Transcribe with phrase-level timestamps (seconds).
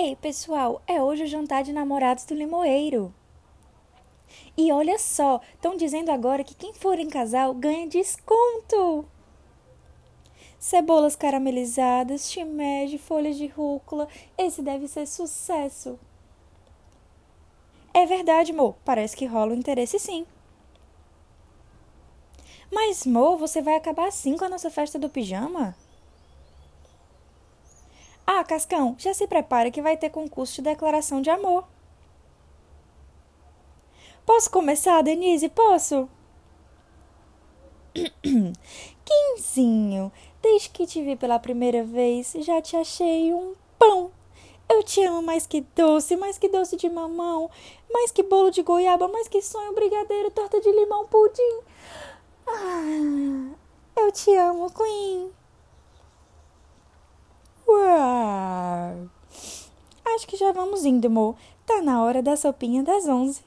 [0.00, 3.12] Ei, pessoal, é hoje o jantar de namorados do Limoeiro.
[4.56, 9.04] E olha só, estão dizendo agora que quem for em casal ganha desconto.
[10.56, 14.06] Cebolas caramelizadas, shimeji, folhas de rúcula,
[14.38, 15.98] esse deve ser sucesso.
[17.92, 20.24] É verdade, Mo, parece que rola o interesse sim.
[22.70, 25.74] Mas, Mo, você vai acabar assim com a nossa festa do pijama?
[28.30, 31.64] Ah, Cascão, já se prepara que vai ter concurso de declaração de amor.
[34.26, 35.48] Posso começar, Denise?
[35.48, 36.06] Posso?
[39.02, 40.12] Quinzinho,
[40.42, 44.12] desde que te vi pela primeira vez, já te achei um pão.
[44.68, 47.50] Eu te amo mais que doce, mais que doce de mamão,
[47.90, 51.60] mais que bolo de goiaba, mais que sonho, brigadeiro, torta de limão, pudim.
[52.46, 53.54] Ah,
[53.96, 55.37] eu te amo, Queen.
[60.18, 61.36] Acho que já vamos indo, amor.
[61.64, 63.40] Tá na hora da sopinha das onze.